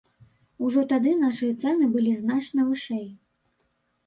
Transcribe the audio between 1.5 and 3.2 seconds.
цэны былі значна вышэй.